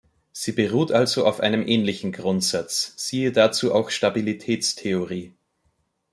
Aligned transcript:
Sie 0.31 0.51
beruht 0.53 0.91
also 0.91 1.27
auf 1.27 1.41
einem 1.41 1.61
ähnlichen 1.67 2.11
Grundsatz, 2.11 2.93
siehe 2.97 3.31
dazu 3.31 3.71
auch 3.71 3.91
Stabilitätstheorie. 3.91 5.35